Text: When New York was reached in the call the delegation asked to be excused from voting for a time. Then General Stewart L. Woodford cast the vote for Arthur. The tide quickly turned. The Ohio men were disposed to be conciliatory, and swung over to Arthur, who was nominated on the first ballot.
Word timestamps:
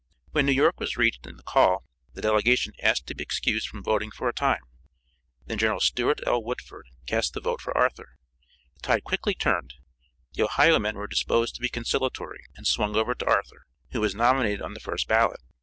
When 0.31 0.47
New 0.47 0.51
York 0.51 0.79
was 0.79 0.97
reached 0.97 1.27
in 1.27 1.37
the 1.37 1.43
call 1.43 1.85
the 2.13 2.23
delegation 2.23 2.73
asked 2.81 3.05
to 3.05 3.13
be 3.13 3.21
excused 3.21 3.67
from 3.67 3.83
voting 3.83 4.09
for 4.09 4.27
a 4.27 4.33
time. 4.33 4.63
Then 5.45 5.59
General 5.59 5.79
Stewart 5.79 6.21
L. 6.25 6.43
Woodford 6.43 6.87
cast 7.05 7.35
the 7.35 7.39
vote 7.39 7.61
for 7.61 7.77
Arthur. 7.77 8.17
The 8.73 8.79
tide 8.81 9.03
quickly 9.03 9.35
turned. 9.35 9.75
The 10.33 10.45
Ohio 10.45 10.79
men 10.79 10.95
were 10.95 11.05
disposed 11.05 11.53
to 11.53 11.61
be 11.61 11.69
conciliatory, 11.69 12.45
and 12.55 12.65
swung 12.65 12.95
over 12.95 13.13
to 13.13 13.25
Arthur, 13.27 13.67
who 13.91 14.01
was 14.01 14.15
nominated 14.15 14.63
on 14.63 14.73
the 14.73 14.79
first 14.79 15.07
ballot. 15.07 15.41